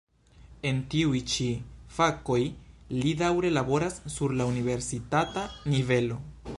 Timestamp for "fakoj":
1.97-2.39